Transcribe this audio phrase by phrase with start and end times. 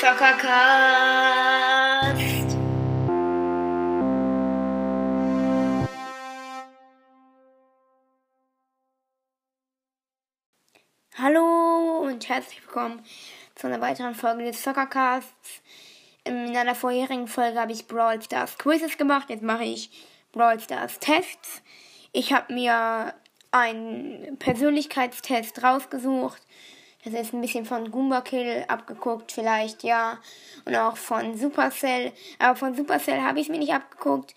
[0.00, 0.56] Zockercast.
[11.16, 13.04] Hallo und herzlich willkommen
[13.54, 15.62] zu einer weiteren Folge des Zockercasts.
[16.24, 19.90] In einer vorherigen Folge habe ich Brawl Stars Quizzes gemacht, jetzt mache ich
[20.32, 21.62] Brawl Stars Tests.
[22.12, 23.14] Ich habe mir
[23.52, 26.42] einen Persönlichkeitstest rausgesucht
[27.04, 30.18] das ist ein bisschen von Goomba Kill abgeguckt, vielleicht, ja.
[30.66, 32.12] Und auch von Supercell.
[32.38, 34.34] Aber von Supercell habe ich es mir nicht abgeguckt,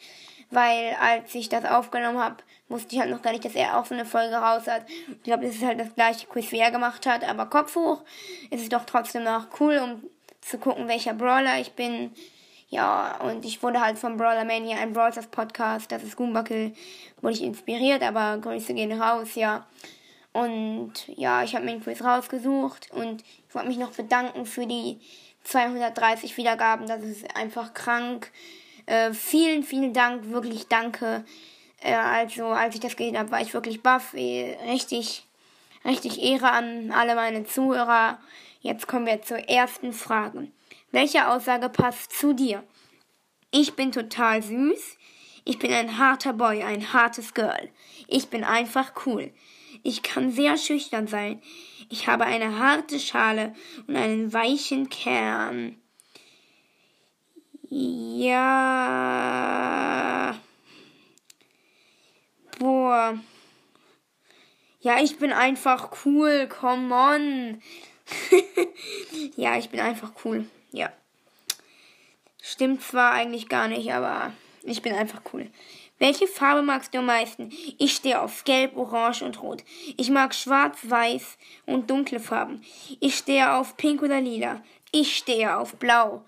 [0.50, 2.38] weil als ich das aufgenommen habe,
[2.70, 4.86] wusste ich halt noch gar nicht, dass er auch so eine Folge raus hat.
[5.10, 7.28] Ich glaube, das ist halt das gleiche Quiz, wie er gemacht hat.
[7.28, 8.02] Aber Kopf hoch
[8.50, 10.04] ist es doch trotzdem noch cool, um
[10.40, 12.12] zu gucken, welcher Brawler ich bin.
[12.74, 16.74] Ja, und ich wurde halt vom Brawler Mania, ein Brawlers Podcast, das ist Goomba Kill,
[17.22, 19.68] wurde ich inspiriert, aber Grüße gehen raus, ja.
[20.32, 24.66] Und ja, ich habe mir einen Quiz rausgesucht und ich wollte mich noch bedanken für
[24.66, 25.00] die
[25.44, 26.88] 230 Wiedergaben.
[26.88, 28.32] Das ist einfach krank.
[28.88, 31.26] Äh, vielen, vielen Dank, wirklich danke.
[31.80, 34.16] Äh, also, als ich das gesehen habe, war ich wirklich baff.
[34.16, 35.28] Richtig,
[35.86, 38.18] richtig Ehre an alle meine Zuhörer.
[38.62, 40.48] Jetzt kommen wir zur ersten Frage.
[40.94, 42.64] Welche Aussage passt zu dir?
[43.50, 44.98] Ich bin total süß.
[45.44, 47.72] Ich bin ein harter Boy, ein hartes Girl.
[48.08, 49.34] Ich bin einfach cool.
[49.82, 51.42] Ich kann sehr schüchtern sein.
[51.90, 53.56] Ich habe eine harte Schale
[53.88, 55.78] und einen weichen Kern.
[57.70, 58.30] Ja.
[62.60, 63.18] Boah.
[64.82, 66.48] Ja, ich bin einfach cool.
[66.48, 67.64] Come on.
[69.36, 70.46] ja, ich bin einfach cool.
[70.74, 70.92] Ja.
[72.42, 75.50] Stimmt zwar eigentlich gar nicht, aber ich bin einfach cool.
[76.00, 77.52] Welche Farbe magst du am meisten?
[77.78, 79.64] Ich stehe auf Gelb, Orange und Rot.
[79.96, 82.62] Ich mag Schwarz, Weiß und dunkle Farben.
[83.00, 84.62] Ich stehe auf Pink oder Lila.
[84.92, 86.26] Ich stehe auf Blau.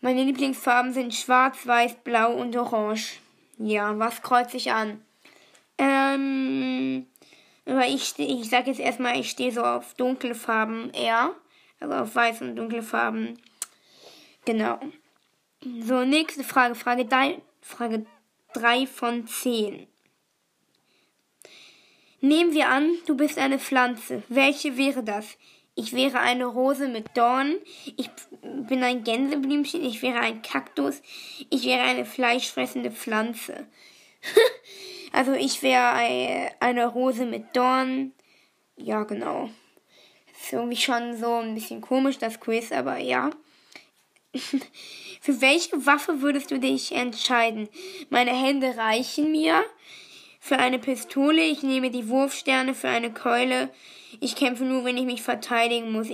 [0.00, 3.20] Meine Lieblingsfarben sind Schwarz, Weiß, Blau und Orange.
[3.58, 5.02] Ja, was kreuze ich an?
[5.76, 7.06] Ähm,
[7.66, 11.34] aber ich, steh, ich sage jetzt erstmal, ich stehe so auf dunkle Farben eher.
[11.80, 13.38] Also auf weiß und dunkle Farben.
[14.48, 14.80] Genau.
[15.82, 16.74] So, nächste Frage.
[16.74, 17.06] Frage,
[17.60, 18.06] Frage
[18.54, 19.86] 3 von 10.
[22.22, 24.22] Nehmen wir an, du bist eine Pflanze.
[24.30, 25.36] Welche wäre das?
[25.74, 27.58] Ich wäre eine Rose mit Dornen.
[27.98, 28.08] Ich
[28.40, 29.84] bin ein Gänseblümchen.
[29.84, 31.02] Ich wäre ein Kaktus.
[31.50, 33.66] Ich wäre eine fleischfressende Pflanze.
[35.12, 35.92] also ich wäre
[36.60, 38.14] eine Rose mit Dornen.
[38.78, 39.50] Ja, genau.
[40.40, 43.30] Ist irgendwie schon so ein bisschen komisch, das Quiz, aber ja.
[45.20, 47.68] Für welche Waffe würdest du dich entscheiden?
[48.10, 49.64] Meine Hände reichen mir.
[50.40, 53.70] Für eine Pistole, ich nehme die Wurfsterne für eine Keule.
[54.20, 56.08] Ich kämpfe nur, wenn ich mich verteidigen muss.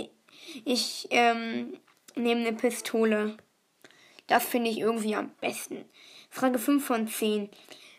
[0.65, 1.77] Ich ähm,
[2.17, 3.37] nehme eine Pistole.
[4.27, 5.85] Das finde ich irgendwie am besten.
[6.31, 7.51] Frage 5 von 10.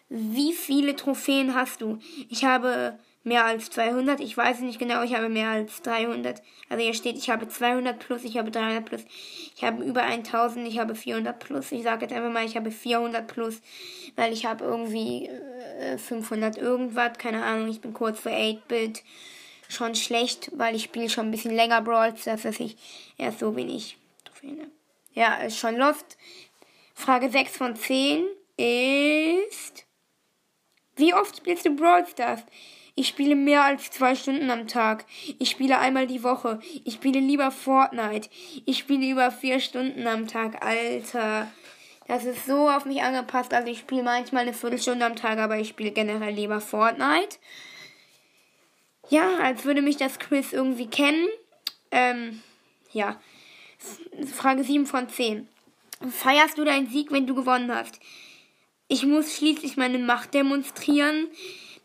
[0.10, 2.00] Wie viele Trophäen hast du?
[2.30, 4.20] Ich habe mehr als 200.
[4.20, 6.42] Ich weiß nicht genau, ich habe mehr als 300.
[6.70, 9.02] Also hier steht, ich habe 200 plus, ich habe 300 plus,
[9.56, 11.72] ich habe über 1000, ich habe 400 plus.
[11.72, 13.62] Ich sage jetzt einfach mal, ich habe 400 plus,
[14.16, 15.28] weil ich habe irgendwie
[15.80, 19.04] äh, 500 irgendwas, keine Ahnung, ich bin kurz vor 8-Bit.
[19.68, 22.78] Schon schlecht, weil ich spiele schon ein bisschen länger Brawl, dass ich
[23.18, 23.98] erst so wenig
[25.14, 26.18] Ja, ist schon Lost.
[26.94, 28.26] Frage 6 von 10
[28.58, 29.86] ist...
[30.98, 32.44] Wie oft spielst du Brawl Stars?
[32.98, 35.06] Ich spiele mehr als zwei Stunden am Tag.
[35.38, 36.62] Ich spiele einmal die Woche.
[36.86, 38.30] Ich spiele lieber Fortnite.
[38.66, 40.66] Ich spiele über vier Stunden am Tag.
[40.66, 41.52] Alter.
[42.08, 43.54] Das ist so auf mich angepasst.
[43.54, 47.38] Also ich spiele manchmal eine Viertelstunde am Tag, aber ich spiele generell lieber Fortnite.
[49.10, 51.28] Ja, als würde mich das Quiz irgendwie kennen.
[51.92, 52.42] Ähm,
[52.94, 53.20] ja.
[54.34, 55.50] Frage 7 von 10.
[56.12, 58.00] Feierst du deinen Sieg, wenn du gewonnen hast?
[58.88, 61.28] Ich muss schließlich meine Macht demonstrieren.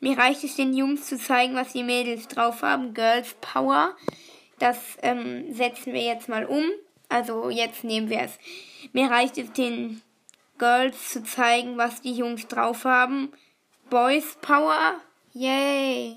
[0.00, 2.94] Mir reicht es, den Jungs zu zeigen, was die Mädels drauf haben.
[2.94, 3.94] Girls Power.
[4.58, 6.64] Das ähm, setzen wir jetzt mal um.
[7.08, 8.38] Also jetzt nehmen wir es.
[8.92, 10.00] Mir reicht es, den
[10.58, 13.32] Girls zu zeigen, was die Jungs drauf haben.
[13.90, 14.94] Boys Power.
[15.32, 16.16] Yay.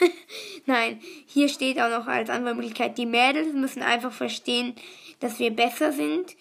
[0.66, 4.74] Nein, hier steht auch noch als andere Möglichkeit, die Mädels müssen einfach verstehen,
[5.20, 6.36] dass wir besser sind.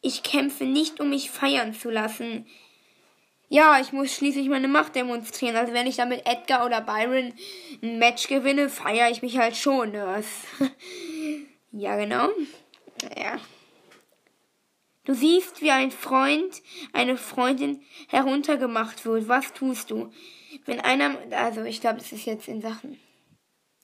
[0.00, 2.46] Ich kämpfe nicht, um mich feiern zu lassen.
[3.52, 5.56] Ja, ich muss schließlich meine Macht demonstrieren.
[5.56, 7.34] Also wenn ich dann mit Edgar oder Byron
[7.82, 9.90] ein Match gewinne, feiere ich mich halt schon.
[9.90, 10.22] Ne?
[11.72, 12.28] ja, genau.
[13.16, 13.40] Ja.
[15.04, 16.62] Du siehst, wie ein Freund,
[16.92, 19.26] eine Freundin heruntergemacht wird.
[19.26, 20.12] Was tust du?
[20.64, 23.00] Wenn einer, also ich glaube, das ist jetzt in Sachen.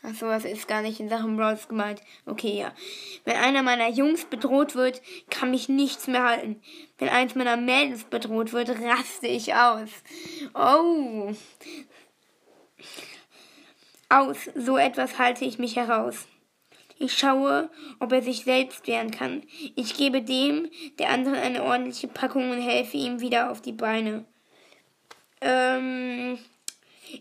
[0.07, 2.01] Achso, das ist gar nicht in Sachen Brawls gemeint.
[2.27, 2.73] Okay, ja.
[3.25, 6.63] Wenn einer meiner Jungs bedroht wird, kann mich nichts mehr halten.
[6.99, 9.89] Wenn eins meiner Mädels bedroht wird, raste ich aus.
[10.55, 11.33] Oh.
[14.09, 16.29] Aus so etwas halte ich mich heraus.
[16.99, 17.69] Ich schaue,
[17.99, 19.43] ob er sich selbst wehren kann.
[19.75, 20.71] Ich gebe dem,
[21.01, 24.25] der anderen eine ordentliche Packung und helfe ihm wieder auf die Beine.
[25.41, 26.39] Ähm,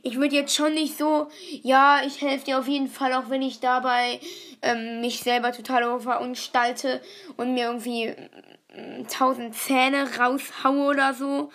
[0.04, 1.28] ich würde jetzt schon nicht so,
[1.62, 4.20] ja, ich helfe dir auf jeden Fall, auch wenn ich dabei
[4.62, 7.02] ähm, mich selber total verunstalte
[7.38, 11.52] und mir irgendwie äh, tausend Zähne raushaue oder so.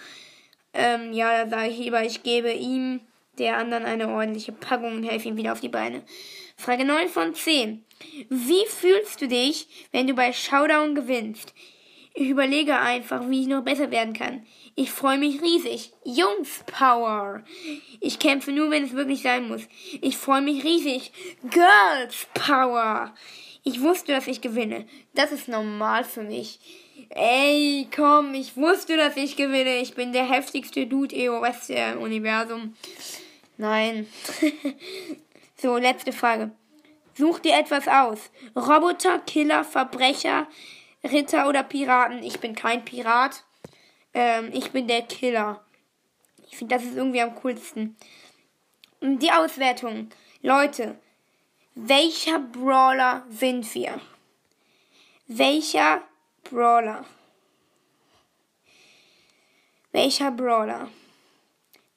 [0.73, 3.01] Ähm, ja, da sage ich lieber, ich gebe ihm,
[3.39, 6.03] der anderen, eine ordentliche Packung und helfe ihm wieder auf die Beine.
[6.57, 7.85] Frage 9 von 10.
[8.29, 11.55] Wie fühlst du dich, wenn du bei Showdown gewinnst?
[12.15, 14.45] Ich überlege einfach, wie ich noch besser werden kann.
[14.75, 15.93] Ich freue mich riesig.
[16.05, 17.43] Jungs Power.
[18.01, 19.63] Ich kämpfe nur, wenn es wirklich sein muss.
[20.01, 21.13] Ich freue mich riesig.
[21.51, 23.15] Girls Power.
[23.63, 24.87] Ich wusste, dass ich gewinne.
[25.15, 26.59] Das ist normal für mich.
[27.11, 29.79] Ey, komm, ich wusste, dass ich gewinne.
[29.79, 32.75] Ich bin der heftigste Dude EOS im Universum.
[33.59, 34.07] Nein.
[35.57, 36.53] so, letzte Frage.
[37.15, 38.31] Such dir etwas aus.
[38.57, 40.47] Roboter, Killer, Verbrecher,
[41.05, 42.23] Ritter oder Piraten.
[42.23, 43.45] Ich bin kein Pirat.
[44.15, 45.65] Ähm, ich bin der Killer.
[46.51, 47.97] Ich finde, das ist irgendwie am coolsten.
[49.01, 50.11] Und die Auswertung.
[50.43, 50.99] Leute,
[51.75, 54.01] welcher Brawler sind wir?
[55.27, 56.03] Welcher
[56.45, 57.05] Brawler?
[59.93, 60.91] Welcher Brawler?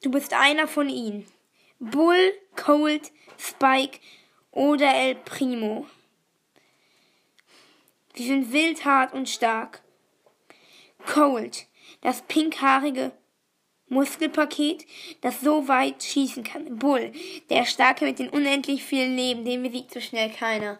[0.02, 1.26] Du bist einer von ihnen.
[1.80, 3.98] Bull, Cold, Spike
[4.52, 5.86] oder El Primo.
[8.14, 9.82] Sie sind wild, hart und stark.
[11.06, 11.66] Cold,
[12.00, 13.12] das pinkhaarige
[13.88, 14.86] Muskelpaket,
[15.20, 16.78] das so weit schießen kann.
[16.78, 17.12] Bull,
[17.50, 20.78] der starke mit den unendlich vielen Leben, den besiegt so schnell keiner.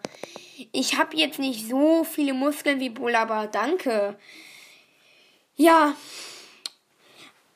[0.72, 4.16] Ich habe jetzt nicht so viele Muskeln wie Bull, aber danke.
[5.56, 5.96] Ja.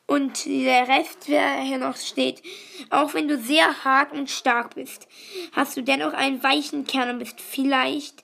[0.06, 2.42] Und der Rest, wer hier noch steht,
[2.88, 5.06] auch wenn du sehr hart und stark bist,
[5.52, 8.22] hast du dennoch einen weichen Kern und bist vielleicht,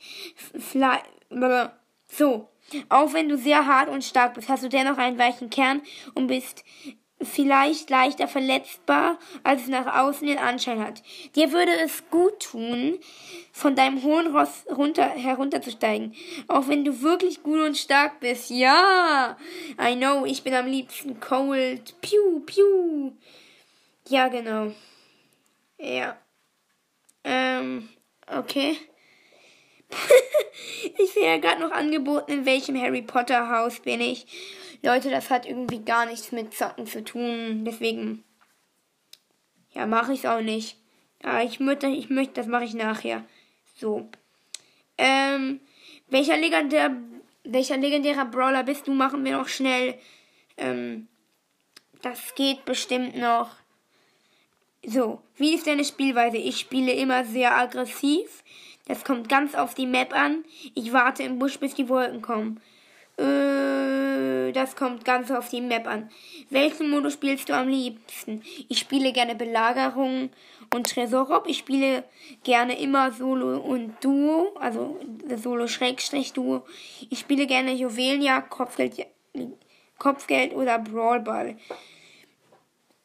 [0.59, 1.05] vielleicht,
[2.09, 2.49] so,
[2.88, 5.82] auch wenn du sehr hart und stark bist, hast du dennoch einen weichen Kern
[6.14, 6.64] und bist
[7.25, 11.02] vielleicht leichter verletzbar, als es nach außen den Anschein hat.
[11.34, 12.99] Dir würde es gut tun,
[13.52, 16.14] von deinem hohen Ross runter, herunterzusteigen.
[16.49, 18.50] Auch wenn du wirklich gut und stark bist.
[18.50, 19.37] Ja!
[19.81, 21.94] I know, ich bin am liebsten cold.
[22.00, 23.12] Piu, piu.
[24.08, 24.72] Ja, genau.
[25.78, 26.17] Ja.
[27.22, 27.88] Ähm,
[28.26, 28.76] okay.
[30.99, 34.26] ich sehe ja gerade noch angeboten, in welchem Harry Potter Haus bin ich.
[34.82, 37.64] Leute, das hat irgendwie gar nichts mit Zocken zu tun.
[37.64, 38.23] Deswegen,
[39.73, 40.76] ja, mache ich es auch nicht.
[41.23, 43.25] Ja, ich möchte, ich möchte, das mache ich nachher.
[43.75, 44.08] So.
[44.99, 45.61] Ähm,
[46.08, 46.94] welcher legendär,
[47.44, 48.93] welcher legendärer Brawler bist du?
[48.93, 49.99] Machen wir noch schnell.
[50.56, 51.08] Ähm,
[52.02, 53.50] das geht bestimmt noch.
[54.87, 56.37] So, wie ist deine Spielweise?
[56.37, 58.44] Ich spiele immer sehr aggressiv.
[58.86, 60.44] Das kommt ganz auf die Map an.
[60.75, 62.60] Ich warte im Busch, bis die Wolken kommen.
[63.16, 66.10] Äh, das kommt ganz auf die Map an.
[66.50, 68.42] Welchen Modus spielst du am liebsten?
[68.69, 70.31] Ich spiele gerne Belagerung
[70.72, 71.46] und Tresorraub.
[71.46, 72.04] Ich spiele
[72.42, 75.00] gerne immer Solo und Duo, also
[75.34, 76.64] Solo-Duo.
[77.08, 79.06] Ich spiele gerne Juwelenjagd, Kopfgeld,
[79.98, 81.56] Kopfgeld oder Brawlball.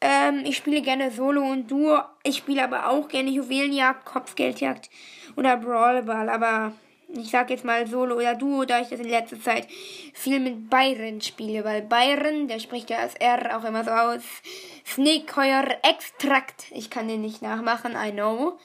[0.00, 2.00] Ähm, ich spiele gerne Solo und Duo.
[2.22, 4.88] Ich spiele aber auch gerne Juwelenjagd, Kopfgeldjagd
[5.36, 6.28] oder Brawlball.
[6.28, 6.72] Aber
[7.08, 9.66] ich sag jetzt mal Solo oder Duo, da ich das in letzter Zeit
[10.14, 11.64] viel mit Byron spiele.
[11.64, 14.22] Weil Byron, der spricht ja das R auch immer so aus.
[14.86, 16.66] Snakeheuer Extrakt.
[16.70, 18.58] Ich kann den nicht nachmachen, I know.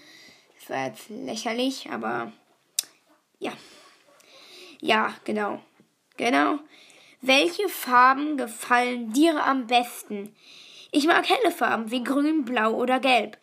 [0.60, 2.32] Das war jetzt lächerlich, aber
[3.40, 3.52] ja.
[4.80, 5.60] Ja, genau.
[6.18, 6.60] Genau.
[7.22, 10.34] Welche Farben gefallen dir am besten?
[10.96, 13.38] Ich mag helle Farben wie grün, blau oder gelb.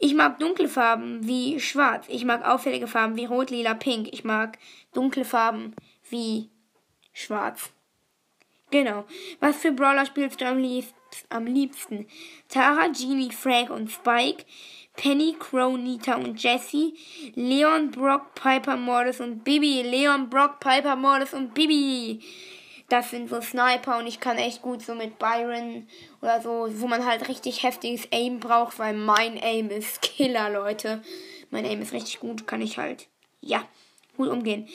[0.00, 2.04] Ich mag dunkle Farben wie schwarz.
[2.08, 4.08] Ich mag auffällige Farben wie rot, lila, pink.
[4.12, 4.58] Ich mag
[4.92, 5.76] dunkle Farben
[6.08, 6.50] wie
[7.12, 7.70] schwarz.
[8.72, 9.04] Genau.
[9.38, 10.96] Was für Brawler spielst du am, liebsten?
[11.28, 12.08] Am liebsten?
[12.48, 14.44] Tara, Genie, Frank und Spike.
[14.96, 16.94] Penny, Crow, Nita und Jessie.
[17.36, 19.82] Leon, Brock, Piper, Mortis und Bibi.
[19.82, 22.20] Leon, Brock, Piper, Mortis und Bibi
[22.90, 25.88] das sind so Sniper und ich kann echt gut so mit Byron
[26.20, 31.02] oder so, wo man halt richtig heftiges Aim braucht, weil mein Aim ist Killer, Leute.
[31.50, 33.06] Mein Aim ist richtig gut, kann ich halt,
[33.40, 33.62] ja,
[34.16, 34.68] gut umgehen.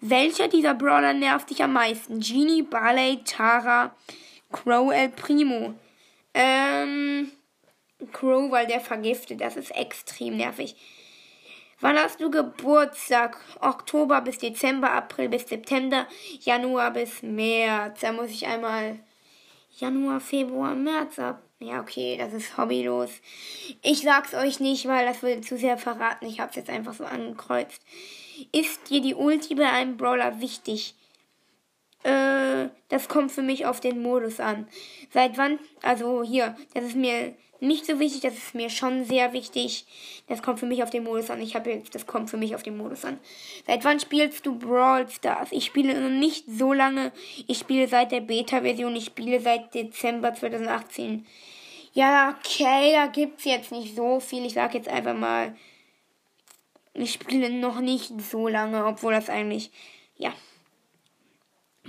[0.00, 2.20] Welcher dieser Brawler nervt dich am meisten?
[2.20, 3.94] Genie, Barley, Tara,
[4.50, 5.74] Crow, El Primo.
[6.34, 7.30] Ähm,
[8.12, 10.76] Crow, weil der vergiftet, das ist extrem nervig.
[11.80, 13.38] Wann hast du Geburtstag?
[13.60, 16.06] Oktober bis Dezember, April bis September,
[16.40, 18.00] Januar bis März.
[18.00, 18.98] Da muss ich einmal
[19.78, 21.42] Januar, Februar, März ab.
[21.58, 23.10] Ja, okay, das ist hobbylos.
[23.82, 26.26] Ich sag's euch nicht, weil das würde zu sehr verraten.
[26.26, 27.80] Ich hab's jetzt einfach so angekreuzt.
[28.52, 30.94] Ist dir die Ulti bei einem Brawler wichtig?
[32.02, 34.68] Äh, das kommt für mich auf den Modus an.
[35.12, 35.58] Seit wann?
[35.82, 39.84] Also hier, das ist mir nicht so wichtig, das ist mir schon sehr wichtig.
[40.26, 41.40] Das kommt für mich auf den Modus an.
[41.40, 43.18] Ich habe jetzt, das kommt für mich auf den Modus an.
[43.66, 45.52] Seit wann spielst du Brawl Stars?
[45.52, 47.12] Ich spiele noch nicht so lange.
[47.46, 48.96] Ich spiele seit der Beta-Version.
[48.96, 51.26] Ich spiele seit Dezember 2018.
[51.92, 54.46] Ja, okay, da gibt's jetzt nicht so viel.
[54.46, 55.56] Ich sag jetzt einfach mal,
[56.94, 59.70] ich spiele noch nicht so lange, obwohl das eigentlich,
[60.16, 60.32] ja.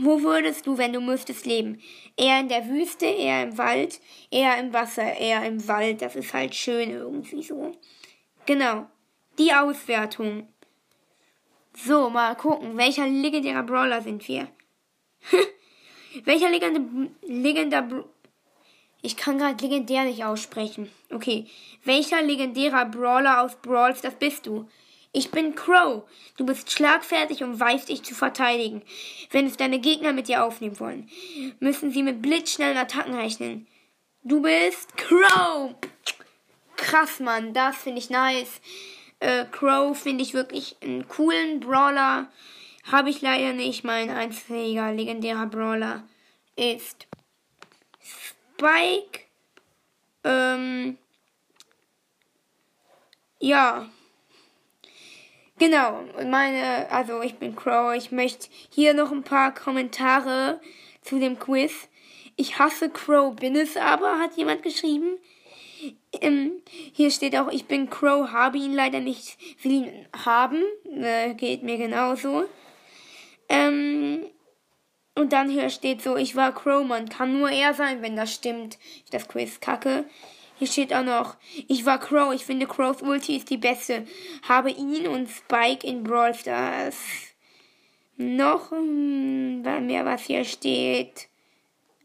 [0.04, 1.80] Wo würdest du, wenn du müsstest, leben?
[2.18, 6.02] Eher in der Wüste, eher im Wald, eher im Wasser, eher im Wald.
[6.02, 7.72] Das ist halt schön irgendwie so.
[8.48, 8.88] Genau.
[9.38, 10.48] Die Auswertung.
[11.76, 12.78] So, mal gucken.
[12.78, 14.48] Welcher legendärer Brawler sind wir?
[16.26, 18.06] welcher legendärer legendär
[19.04, 20.90] ich kann gerade legendär nicht aussprechen.
[21.12, 21.48] Okay.
[21.84, 24.68] Welcher legendärer Brawler aus Brawls, das bist du?
[25.14, 26.04] Ich bin Crow.
[26.38, 28.82] Du bist schlagfertig und weißt dich zu verteidigen.
[29.30, 31.10] Wenn es deine Gegner mit dir aufnehmen wollen,
[31.60, 33.68] müssen sie mit blitzschnellen Attacken rechnen.
[34.24, 35.76] Du bist Crow.
[36.78, 37.54] Krass, Mann.
[37.54, 38.62] Das finde ich nice.
[39.20, 42.32] Äh, Crow finde ich wirklich einen coolen Brawler.
[42.90, 43.84] Habe ich leider nicht.
[43.84, 46.04] Mein einziger legendärer Brawler
[46.56, 47.08] ist
[48.00, 49.26] Spike.
[50.24, 50.98] Ähm,
[53.40, 53.90] ja.
[55.62, 57.94] Genau, meine, also ich bin Crow.
[57.94, 60.60] Ich möchte hier noch ein paar Kommentare
[61.04, 61.88] zu dem Quiz.
[62.36, 65.20] Ich hasse Crow, bin es aber, hat jemand geschrieben.
[66.20, 66.54] Ähm,
[66.94, 70.64] hier steht auch, ich bin Crow, habe ihn leider nicht, will ihn haben.
[71.00, 72.46] Äh, geht mir genauso.
[73.48, 74.26] Ähm,
[75.14, 77.08] und dann hier steht so, ich war Crowman.
[77.08, 78.80] Kann nur er sein, wenn das stimmt.
[79.12, 80.06] Das Quiz kacke.
[80.62, 81.38] Hier steht auch noch,
[81.68, 82.32] ich war Crow.
[82.36, 84.06] Ich finde Crows Ulti ist die beste.
[84.48, 86.98] Habe ihn und Spike in Brawl Stars.
[88.18, 91.30] Noch hm, mehr, was hier steht.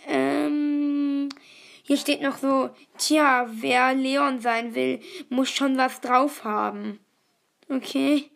[0.07, 1.29] Ähm,
[1.83, 6.99] hier steht noch so, tja, wer Leon sein will, muss schon was drauf haben.
[7.69, 8.31] Okay.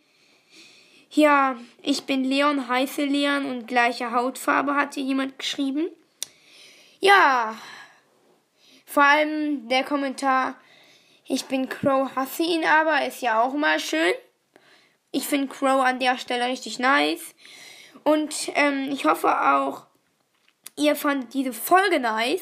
[1.12, 5.88] Ja, ich bin Leon, heiße Leon und gleiche Hautfarbe, hat hier jemand geschrieben.
[7.00, 7.56] Ja,
[8.90, 10.56] vor allem der Kommentar,
[11.24, 14.14] ich bin Crow, hasse ihn aber, ist ja auch mal schön.
[15.12, 17.36] Ich finde Crow an der Stelle richtig nice.
[18.02, 19.86] Und ähm, ich hoffe auch,
[20.76, 22.40] ihr fandet diese Folge nice,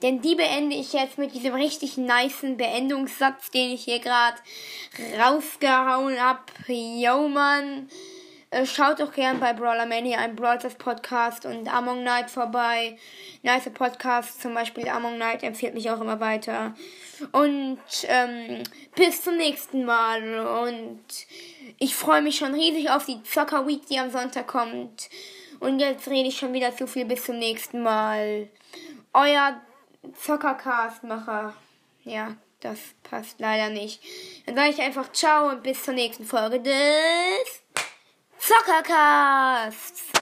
[0.00, 4.38] denn die beende ich jetzt mit diesem richtig niceen Beendungssatz, den ich hier gerade
[5.18, 6.52] rausgehauen hab.
[6.68, 7.88] Yo, Mann.
[8.50, 12.98] Äh, schaut doch gern bei Brawler Mania ein Brawlers Podcast und Among Night vorbei.
[13.42, 16.74] Nice Podcast, zum Beispiel Among Night empfiehlt mich auch immer weiter.
[17.32, 18.62] Und ähm,
[18.94, 20.46] bis zum nächsten Mal.
[20.64, 21.04] Und
[21.78, 25.10] ich freue mich schon riesig auf die Zocker Week, die am Sonntag kommt.
[25.60, 27.04] Und jetzt rede ich schon wieder zu viel.
[27.04, 28.48] Bis zum nächsten Mal.
[29.12, 29.60] Euer
[30.24, 31.54] Zockercast-Macher.
[32.04, 34.00] Ja, das passt leider nicht.
[34.46, 37.62] Dann sage ich einfach ciao und bis zur nächsten Folge des
[38.40, 40.17] Zockercast.